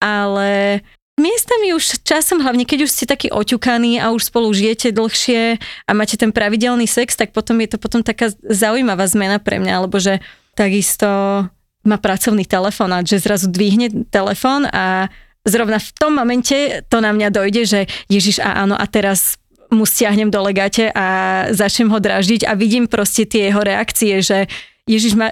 [0.00, 0.80] ale
[1.18, 5.90] miestami už časom, hlavne keď už ste takí oťukaní a už spolu žijete dlhšie a
[5.92, 9.98] máte ten pravidelný sex, tak potom je to potom taká zaujímavá zmena pre mňa, alebo
[9.98, 10.22] že
[10.54, 11.06] takisto
[11.86, 15.10] má pracovný telefonát, že zrazu dvihne telefón a
[15.46, 19.84] zrovna v tom momente to na mňa dojde, že Ježiš a áno a teraz mu
[19.84, 21.06] stiahnem do legate a
[21.52, 24.48] začnem ho draždiť a vidím proste tie jeho reakcie, že
[24.88, 25.28] Ježiš má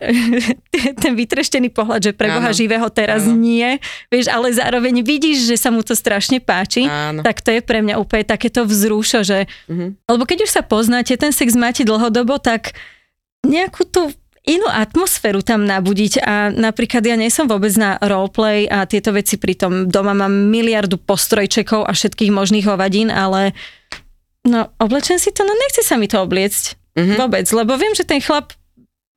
[1.03, 3.35] ten vytreštený pohľad, že pre Boha živého teraz Áno.
[3.35, 7.25] nie, vieš, ale zároveň vidíš, že sa mu to strašne páči, Áno.
[7.25, 10.05] tak to je pre mňa úplne takéto vzrušo, že Mhm.
[10.07, 12.77] lebo keď už sa poznáte, ten sex máte dlhodobo, tak
[13.43, 18.85] nejakú tú inú atmosféru tam nabudiť a napríklad ja nie som vôbec na roleplay a
[18.85, 23.59] tieto veci, pritom doma mám miliardu postrojčekov a všetkých možných hovadín, ale
[24.45, 27.15] no oblečen si to, no nechce sa mi to obliecť Mhm.
[27.19, 28.55] vôbec, lebo viem, že ten chlap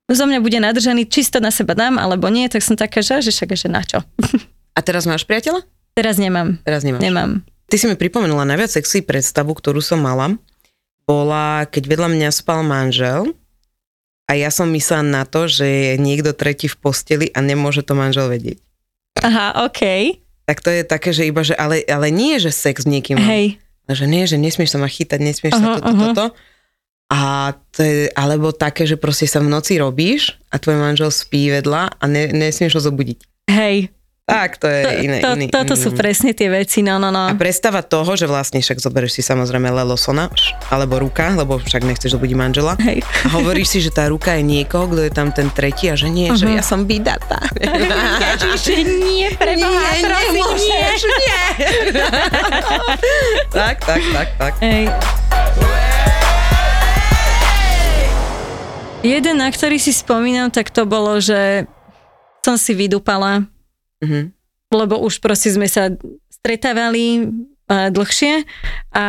[0.09, 3.31] zo mňa bude nadržaný, čisto na seba dám, alebo nie, tak som taká, že, že
[3.31, 4.01] však, že na čo.
[4.77, 5.61] A teraz máš priateľa?
[5.91, 7.01] Teraz nemám, Teraz nemáš.
[7.01, 7.41] nemám.
[7.65, 10.33] Ty si mi pripomenula najviac sexy predstavu, ktorú som mala.
[11.03, 13.33] Bola, keď vedľa mňa spal manžel
[14.25, 17.93] a ja som myslela na to, že je niekto tretí v posteli a nemôže to
[17.93, 18.61] manžel vedieť.
[19.19, 19.81] Aha, OK,
[20.45, 23.17] Tak to je také, že iba, že ale, ale nie, že sex s niekým.
[23.17, 26.25] hej, Že nie, že nesmieš sa ma chytať, nesmieš Aha, sa toto, toto.
[27.09, 27.21] A
[27.71, 31.97] to je, alebo také, že proste sa v noci robíš a tvoj manžel spí vedľa
[31.97, 33.17] a ne, nesmieš ho zobudiť.
[33.49, 33.89] hej,
[34.29, 35.17] Tak, to je to, iné.
[35.17, 35.81] to, iný, toto iný.
[35.81, 37.33] sú presne tie veci, no, no, A no.
[37.33, 40.29] predstava toho, že vlastne však zoberieš si samozrejme Lelosona,
[40.69, 42.77] alebo ruka, lebo však nechceš zobudiť manžela.
[42.77, 43.01] Hej.
[43.25, 46.05] A hovoríš si, že tá ruka je niekoho, kto je tam ten tretí a že
[46.07, 46.53] nie, že Mhm.
[46.53, 47.41] ja som vydatá.
[47.57, 50.77] Ježiši, nie, preboha, nie, prosím, nie.
[50.93, 51.41] nie.
[53.49, 54.53] tak, tak, tak, tak.
[54.61, 54.93] Hej.
[58.99, 61.63] Jeden, na ktorý si spomínam, tak to bolo, že
[62.43, 63.47] som si vydupala,
[64.03, 64.31] Mhm.
[64.71, 65.87] lebo už proste sme sa
[66.29, 67.31] stretávali
[67.69, 68.43] a dlhšie
[68.91, 69.05] a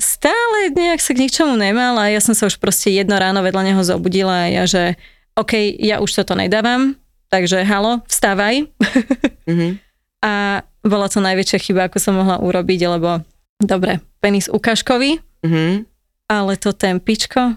[0.00, 3.62] stále nejak sa k ničomu nemal a ja som sa už proste jedno ráno vedľa
[3.68, 4.96] neho zobudila a ja, že
[5.36, 6.96] OK, ja už toto nedávam,
[7.28, 8.66] takže halo, vstávaj.
[9.48, 9.78] Mhm.
[10.18, 13.22] A bola to najväčšia chyba, ako som mohla urobiť, lebo
[13.60, 15.86] dobre, penis ukážkový, Mhm.
[16.26, 17.54] ale to tempičko,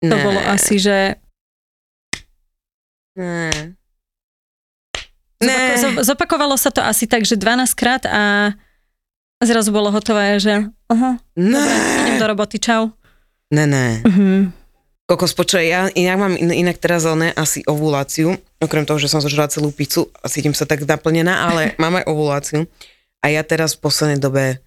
[0.00, 1.14] to Ne, bolo asi, že
[3.16, 3.50] Ne.
[5.40, 5.76] Ne.
[5.76, 8.52] zo- zopakovalo sa to asi tak, že 12 krát a
[9.40, 11.64] zrazu bolo hotové, že aha, Ne.
[12.04, 12.92] idem do roboty, čau.
[13.50, 14.00] Ne, ne.
[14.04, 14.52] Mhm.
[15.04, 18.30] Kokos, počuj, ja inak mám in, inak teraz oné asi ovuláciu,
[18.62, 22.06] okrem toho, že som zožrala celú pizzu a cítim sa tak naplnená, ale mám aj
[22.06, 22.60] ovuláciu.
[23.18, 24.62] A ja teraz v poslednej dobe,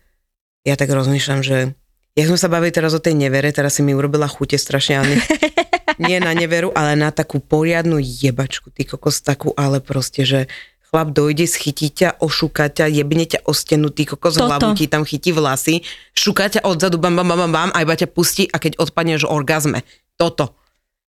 [0.62, 1.72] ja tak rozmýšľam, že
[2.14, 5.08] jak sme sa bavili teraz o tej nevere, teraz si mi urobila chute strašne, ale
[5.18, 5.22] nie,
[6.14, 10.40] nie na neveru, ale na takú poriadnu jebačku, ty kokos, takú, ale proste, že
[10.94, 14.46] chlap dojde, schytí ťa, ošúka ťa, jebne ťa o stenu, ty kokos, Toto.
[14.46, 15.82] hlavu ti tam chytí vlasy,
[16.14, 19.82] šúka ťa odzadu, bam, bam, bam, bam, a iba ťa pustí a keď odpadneš orgazme.
[20.22, 20.54] Toto.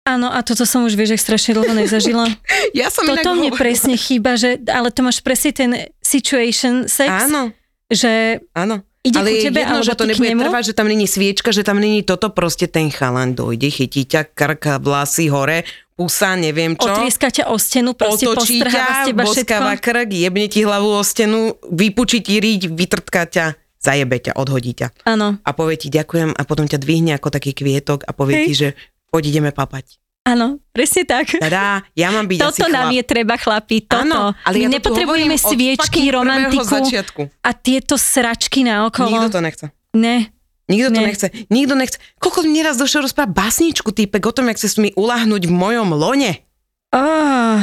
[0.04, 2.28] Áno, a toto som už, vieš, že strašne dlho nezažila.
[2.76, 7.50] Ja som Toto mne presne chýba, že, ale to máš presne ten situation sex, Áno,
[7.90, 8.84] že áno.
[9.04, 10.42] Ide ale ku tebe, jedno, že to nebude nemu.
[10.48, 14.32] trvať, že tam není sviečka, že tam není toto, proste ten chalan dojde, chytí ťa,
[14.32, 15.64] krka, vlasy hore,
[15.96, 16.88] pusa, neviem čo.
[16.88, 19.36] otrieska ťa o stenu, proste otočí postrháva z ťa, teba všetko.
[19.36, 23.44] boskáva krk, jebne ti hlavu o stenu, vypučí ti riť, vytrtká ťa,
[23.76, 24.92] zajebe ťa, odhodí ťa.
[25.04, 28.46] Áno, A povie ti ďakujem a potom ťa dvihne ako taký kvietok a povie Hej.
[28.48, 28.68] ti, že
[29.12, 29.99] poď ideme papať.
[30.22, 31.36] Áno, presne tak.
[31.36, 32.96] Tadá, ja mám byť asi Toto nám chlap.
[32.96, 34.02] je treba, chlapi, toto.
[34.02, 37.22] Áno, ale My ja to nepotrebujeme sviečky, romantiku začiatku.
[37.40, 39.10] a tieto sračky na okolo.
[39.10, 39.66] Nikto to nechce.
[39.92, 40.30] Ne,
[40.66, 41.06] Nikto to Nie.
[41.10, 41.26] nechce.
[41.50, 41.98] Nikto nechce.
[42.16, 45.90] Koľko mi neraz došiel rozprávať basničku týpek o tom, jak sa mi uláhnuť v mojom
[45.92, 46.46] lone.
[46.90, 47.58] oh,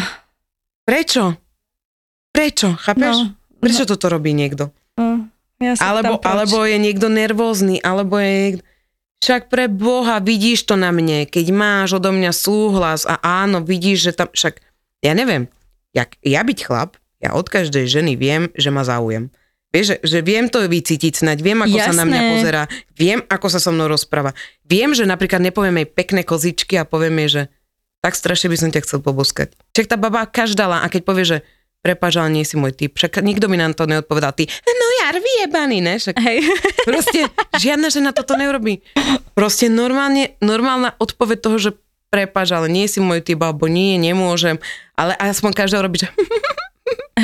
[0.84, 1.40] Prečo?
[2.30, 2.76] Prečo?
[2.76, 3.16] Chápeš?
[3.16, 4.76] no, Prečo toto robí niekto?
[4.94, 5.24] no,
[5.58, 8.64] ja Alebo, alebo je niekto nervózny, alebo je niekto...
[9.18, 14.00] Však pre Boha, vidíš to na mne, keď máš odo mňa súhlas a áno, vidíš,
[14.10, 14.28] že tam...
[14.30, 14.62] Však,
[15.02, 15.50] ja neviem,
[15.94, 19.34] jak ja byť chlap, ja od každej ženy viem, že ma záujem.
[19.74, 22.32] Vieš, že, že viem to vycítiť snať, viem, ako sa na mňa Jasné.
[22.38, 22.64] pozerá,
[22.96, 24.32] viem, ako sa so mnou rozpráva.
[24.64, 27.44] Viem, že napríklad nepoviem jej pekné kozičky a poviem jej, že
[28.00, 29.58] tak strašne by som ťa chcel poboskať.
[29.76, 31.38] Však tá baba každala a keď povie, že
[31.82, 32.96] prepáč, ale nie si môj typ.
[32.96, 34.32] Však nikto mi na to neodpovedal.
[34.32, 35.96] Ty, no jar vyjebaný, ne?
[35.96, 36.38] Však Hej,
[36.90, 37.20] proste
[37.56, 38.84] žiadna žena toto neurobí.
[39.32, 41.72] Proste normálne, normálna odpoveď toho, že
[42.12, 44.60] prepáč, ale nie si môj typ, alebo nie, nemôžem.
[44.96, 46.08] Ale aspoň každá robí, že...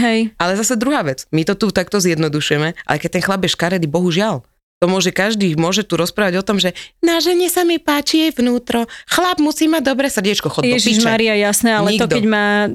[0.04, 1.28] hej, Ale zase druhá vec.
[1.32, 4.44] My to tu takto zjednodušujeme, ale keď ten chlap je škaredý, bohužiaľ.
[4.84, 8.32] To môže každý, môže tu rozprávať o tom, že na žene sa mi páči jej
[8.36, 11.08] vnútro, chlap musí mať dobré srdiečko, chod do Ježiš piče.
[11.08, 12.16] Maria, jasné, ale to Nikto.
[12.20, 12.68] keď má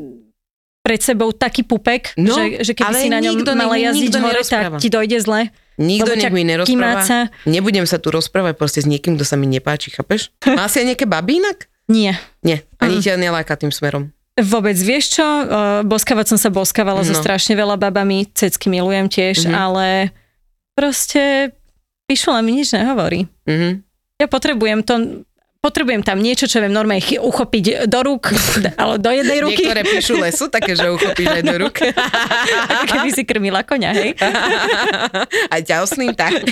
[0.89, 4.41] pred sebou taký pupek, No, že, že keby si na ňom nikto mala jazdiť hore,
[4.43, 5.53] tak ti dojde zle.
[5.77, 7.05] Nikto nech mi nerozpráva.
[7.05, 7.17] kymáca.
[7.45, 10.33] Nebudem sa tu rozprávať proste s niekým, kto sa mi nepáči, chápeš?
[10.49, 11.69] Má si aj nejaké baby inak?
[11.87, 12.17] Nie.
[12.41, 13.05] Nie, ani Mm.
[13.05, 14.09] ťa neláka tým smerom.
[14.35, 15.27] Vôbec, vieš čo,
[15.85, 17.19] boskávať som sa boskávala so No.
[17.19, 19.53] strašne veľa babami, cecky milujem tiež, Mhm.
[19.53, 19.87] ale
[20.73, 21.51] proste
[22.07, 23.27] pišula mi nič nehovorí.
[23.45, 23.83] Mhm.
[24.19, 25.23] Ja potrebujem to,
[25.69, 28.33] potrebujem tam niečo, čo viem normálne uchopiť do rúk,
[28.81, 29.69] ale do jednej ruky.
[29.69, 31.77] Niektoré píšu lesu, také, že uchopíš aj do rúk.
[32.73, 34.17] Ako keby si krmila koňa, hej.
[35.53, 36.49] Aj ťa oslím tak.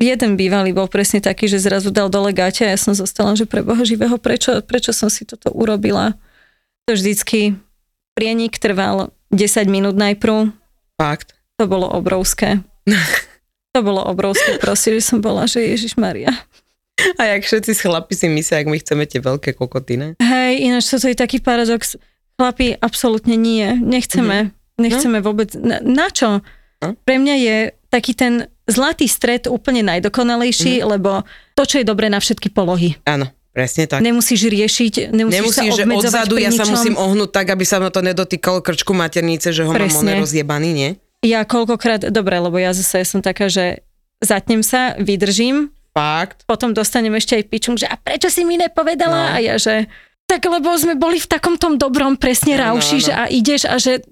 [0.00, 3.44] Jeden bývalý bol presne taký, že zrazu dal dole gate a ja som zostala, že
[3.44, 6.16] pre Boha živého, prečo, prečo som si toto urobila.
[6.88, 7.60] To vždycky
[8.16, 10.56] prienik trval 10 minút najprv,
[10.96, 11.36] Fakt.
[11.60, 12.64] to bolo obrovské.
[13.76, 16.32] To bolo obrovské, proste, že som bola, že Ježiš Maria.
[17.20, 20.08] A jak všetci chlapi si myslia, ak my chceme tie veľké kokoty, ne?
[20.16, 22.00] Hej, ináč toto je taký paradox.
[22.40, 23.68] Chlapi, absolútne nie.
[23.76, 24.52] Nechceme.
[24.76, 25.52] Nechceme vôbec.
[25.56, 26.40] Na, na čo?
[26.84, 26.92] No.
[26.92, 27.56] Pre mňa je
[27.88, 31.24] taký ten zlatý stred úplne najdokonalejší, lebo
[31.56, 32.98] to, čo je dobré na všetky polohy.
[33.08, 34.04] Áno, presne tak.
[34.04, 37.88] Nemusíš riešiť, nemusíš, Nemusíš, sa že odzadu ja sa musím ohnúť tak, aby sa ma
[37.88, 40.18] to nedotýkalo krčku maternice, že ho mám Presne.
[40.18, 40.90] on rozjebaný, nie?
[41.24, 43.80] Ja koľkokrát, dobre, lebo ja zase som taká, že
[44.20, 46.44] zatnem sa, vydržím, Fakt.
[46.44, 49.32] potom dostanem ešte aj pičung, že a prečo si mi nepovedala?
[49.32, 49.32] No.
[49.32, 49.88] A ja, že
[50.24, 53.04] tak lebo sme boli v takom tom dobrom presne Áno, rauši, áno.
[53.04, 54.02] že a ideš a že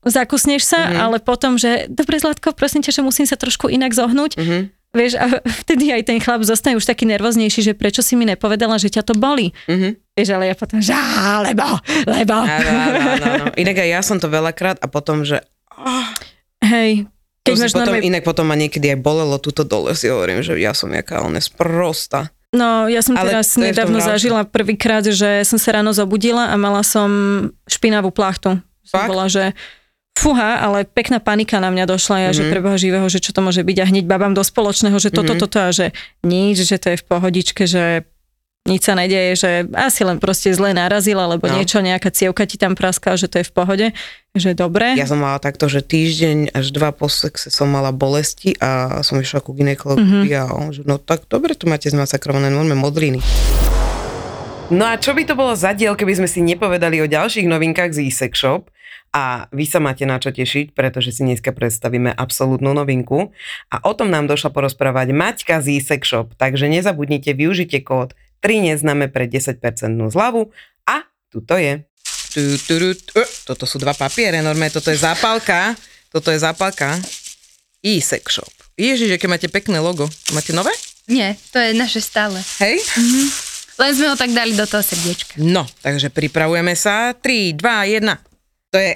[0.00, 0.96] zakusneš sa, Mhm.
[0.96, 4.32] ale potom, že dobre Zlatko, prosím ťa, že musím sa trošku inak zohnúť.
[4.34, 4.58] Mhm.
[4.90, 5.26] Vieš, a
[5.62, 9.04] vtedy aj ten chlap zostane už taký nervóznejší, že prečo si mi nepovedala, že ťa
[9.04, 9.54] to boli.
[9.66, 10.02] Mhm.
[10.16, 11.62] Vieš, ale ja potom, že á, lebo,
[12.08, 12.34] lebo.
[12.34, 13.44] Áno, áno, áno, áno.
[13.54, 15.44] Inak aj ja som to veľakrát a potom, že
[16.60, 17.06] Hej,
[17.52, 18.06] keď máš potom, normálne...
[18.06, 21.34] inak potom ma niekedy aj bolelo túto dole, si hovorím, že ja som jaká on
[21.42, 22.30] sprosta.
[22.50, 26.82] No, ja som Ale teraz nedávno zažila prvýkrát, že som sa ráno zobudila a mala
[26.82, 27.06] som
[27.70, 28.58] špinavú plachtu.
[28.82, 29.10] Som Fakt?
[29.10, 29.54] bola, že
[30.18, 32.36] fúha, ale pekná panika na mňa došla, ja, mm-hmm.
[32.36, 32.50] že Mhm.
[32.50, 35.40] preboha živého, že čo to môže byť a hneď babám do spoločného, že toto, Mhm.
[35.40, 35.94] toto a že
[36.26, 38.02] nič, že to je v pohodičke, že
[38.60, 41.56] nič sa nedeje, že asi len proste zle narazila, alebo No.
[41.56, 43.86] niečo, nejaká cievka ti tam praskala, že to je v pohode,
[44.32, 44.94] že dobre.
[45.00, 49.16] Ja som mala takto, že týždeň až dva po sexe som mala bolesti a som
[49.16, 50.38] išla ku ginekologovi Mhm.
[50.38, 53.20] a on, že no tak dobre, tu máte zmasakrované normálne modriny.
[54.70, 57.90] No a čo by to bolo za diel, keby sme si nepovedali o ďalších novinkách
[57.90, 58.70] z e Shop?
[59.10, 63.34] A vy sa máte na čo tešiť, pretože si dneska predstavíme absolútnu novinku.
[63.66, 66.30] A o tom nám došla porozprávať Maťka z e Shop.
[66.38, 69.60] Takže nezabudnite, využite kód 3 neznáme pre 10%
[70.12, 70.48] zľavu.
[70.88, 71.84] A tu to je.
[72.30, 73.20] Tu, tu, tu, tu.
[73.46, 75.74] Toto sú dva papiere, normálne, toto je zápalka.
[76.10, 76.98] Toto je zápalka.
[77.84, 78.50] e Shop.
[78.74, 80.08] Ježiš, aké máte pekné logo.
[80.32, 80.72] Máte nové?
[81.10, 82.38] Nie, to je naše stále.
[82.62, 82.80] Hej?
[83.80, 85.40] Len sme ho tak dali do toho srdiečka.
[85.40, 87.16] No, takže pripravujeme sa.
[87.16, 88.72] 3, 2, 1.
[88.72, 88.92] To je...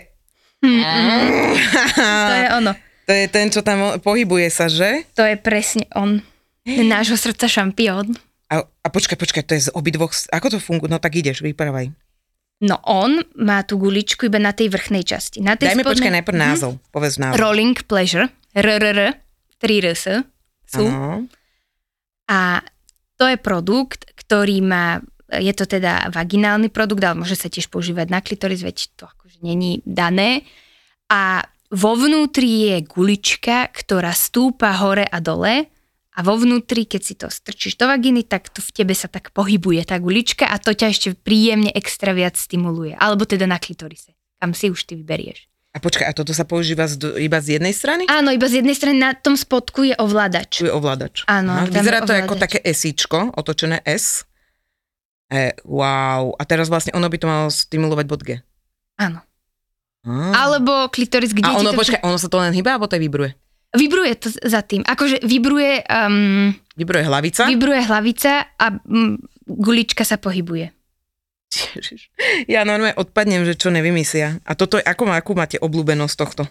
[1.95, 2.73] To je ono.
[3.05, 5.05] To je ten, čo tam pohybuje sa, že?
[5.13, 6.25] To je presne on.
[6.65, 8.17] Nášho srdca šampión.
[8.55, 10.14] A, a počkaj, počkaj, to je z obidvoch...
[10.31, 10.87] Ako to funguje?
[10.87, 11.90] No tak ideš, vyprávaj.
[12.62, 15.43] No on má tú guličku iba na tej vrchnej časti.
[15.43, 16.73] Na tej Daj mi počkaj spodnej- najprv názov.
[16.95, 17.43] Povedz názov.
[17.43, 18.31] Rolling Pleasure.
[18.55, 19.19] RRR.
[19.59, 20.05] 3 RS
[20.71, 20.87] sú.
[20.87, 21.27] Áno.
[22.31, 22.62] A
[23.19, 25.03] to je produkt, ktorý má,
[25.35, 29.43] je to teda vaginálny produkt, ale môže sa tiež používať na klitoris, veď to akože
[29.43, 30.47] není dané.
[31.11, 31.43] A
[31.75, 35.74] vo vnútri je gulička, ktorá stúpa hore a dole
[36.14, 39.35] a vo vnútri, keď si to strčíš do vaginy, tak to v tebe sa tak
[39.35, 42.94] pohybuje tá gulička a to ťa ešte príjemne extra viac stimuluje.
[42.94, 45.50] Alebo teda na klitorise, kam si už ty vyberieš.
[45.74, 48.07] A počkaj, a toto sa používa z, iba z jednej strany?
[48.07, 50.62] Áno, iba z jednej strany na tom spodku je ovládač.
[50.62, 51.27] Tu je ovládač.
[51.27, 52.42] Áno, Aha, Vyzerá to ako ovládač.
[52.46, 54.22] také esíčko, otočené S.
[55.35, 56.31] E, wow.
[56.38, 58.38] A teraz vlastne ono by to malo stimulovať bod G.
[59.03, 59.18] Áno.
[60.07, 60.46] Á.
[60.46, 61.81] Alebo klitoris, kde A ono, to...
[61.83, 63.35] počkaj, ono sa to len hýba, alebo to vibruje?
[63.75, 64.83] Vibruje to za tým.
[64.83, 67.43] Akože vibruje, um, Vibruje hlavica?
[67.45, 70.71] vibruje hlavica a um, gulička sa pohybuje.
[71.75, 72.11] Ježiš.
[72.47, 74.43] Ja normálne odpadnem, že čo nevymyslia.
[74.43, 76.43] A toto je, ako, má, akú máte obľúbenosť tohto?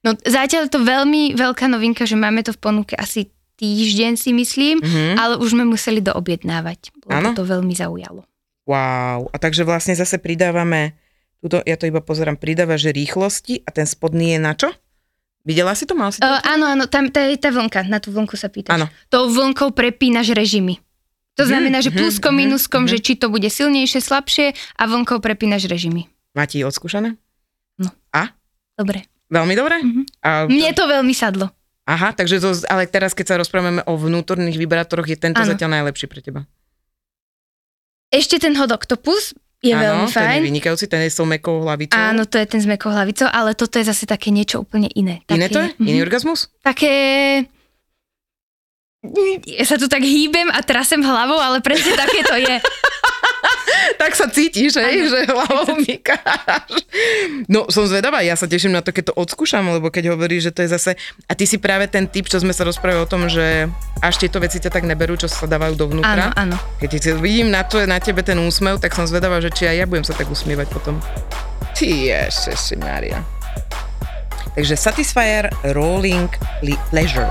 [0.00, 4.30] No zatiaľ je to veľmi veľká novinka, že máme to v ponuke asi týždeň si
[4.30, 5.14] myslím, Mhm.
[5.14, 7.30] ale už sme museli doobjednávať, lebo Áno?
[7.34, 8.22] to veľmi zaujalo.
[8.64, 9.26] Wow.
[9.28, 10.94] A takže vlastne zase pridávame,
[11.38, 14.70] tuto, ja to iba pozerám, pridáva, že rýchlosti a ten spodný je na čo?
[15.48, 15.96] Videla si to?
[15.96, 16.28] Mal si to?
[16.28, 18.76] Uh, áno, áno, tam tá tá vlnka, na tú vlnku sa pýtaš.
[18.76, 18.86] Áno.
[19.08, 20.76] Tou vlnkou prepínaš režimy.
[21.40, 24.82] To Mhm, znamená, že mhm, pluskom, mhm, minuskom, že či to bude silnejšie, slabšie a
[24.84, 26.04] vlnkou prepínaš režimy.
[26.36, 27.16] Máte odskúšané?
[28.78, 29.10] Dobre.
[29.26, 29.76] Veľmi dobre?
[29.82, 30.02] Mhm.
[30.22, 31.50] A, Mne to veľmi sadlo.
[31.88, 35.48] Aha, takže to, ale teraz, keď sa rozprávame o vnútorných vibratoroch, je tento Áno.
[35.50, 36.44] zatiaľ najlepší pre teba.
[38.12, 40.42] Ešte ten hot octopus je veľmi Áno, ten je fajn.
[40.46, 41.98] vynikajúci, ten je s tou mekou hlavicou.
[41.98, 45.26] Áno, to je ten s mekou hlavicou, ale toto je zase také niečo úplne iné.
[45.26, 45.68] Také, Iné to je?
[45.82, 46.46] Iný orgazmus?
[46.62, 46.92] Také...
[49.46, 52.56] Ja sa tu tak hýbem a trasem hlavou, ale presne také to je.
[54.18, 56.82] sa cítiš, hej, že hlavou mykáš.
[57.46, 60.54] No, som zvedavá, ja sa teším na to, keď to odskúšam, lebo keď hovoríš, že
[60.54, 60.90] to je zase...
[61.30, 63.70] A ty si práve ten typ, čo sme sa rozprávali o tom, že
[64.02, 66.34] až tieto veci ťa tak neberú, čo sa dávajú dovnútra.
[66.34, 66.56] Áno, áno.
[66.82, 69.76] Keď ti vidím na, to, na tebe ten úsmev, tak som zvedavá, že či aj
[69.78, 70.98] ja budem sa tak usmievať potom.
[71.78, 73.22] Ty ježiši Maria.
[74.58, 76.26] Takže Satisfyer Rolling
[76.66, 77.30] Li- Pleasure.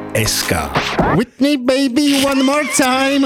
[1.15, 3.25] With me, baby, one more time.